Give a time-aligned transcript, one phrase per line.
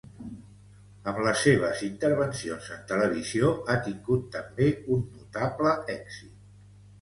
[1.09, 6.35] Amb les seves intervencions en televisió ha tingut també un notable èxit.